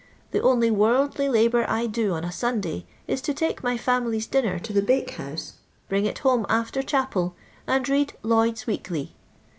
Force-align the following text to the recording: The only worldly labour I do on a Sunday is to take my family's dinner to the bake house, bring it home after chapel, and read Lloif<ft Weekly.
The 0.31 0.41
only 0.41 0.71
worldly 0.71 1.29
labour 1.29 1.63
I 1.69 1.85
do 1.85 2.13
on 2.15 2.23
a 2.23 2.31
Sunday 2.31 2.87
is 3.07 3.21
to 3.21 3.35
take 3.35 3.61
my 3.61 3.77
family's 3.77 4.25
dinner 4.25 4.57
to 4.57 4.73
the 4.73 4.81
bake 4.81 5.11
house, 5.11 5.53
bring 5.89 6.05
it 6.07 6.17
home 6.17 6.43
after 6.49 6.81
chapel, 6.81 7.35
and 7.67 7.87
read 7.87 8.13
Lloif<ft 8.23 8.65
Weekly. 8.65 9.13